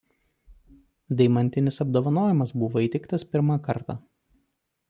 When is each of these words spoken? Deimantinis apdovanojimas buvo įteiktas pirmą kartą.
Deimantinis 1.19 1.77
apdovanojimas 1.85 2.57
buvo 2.65 2.83
įteiktas 2.89 3.27
pirmą 3.35 3.63
kartą. 3.69 4.01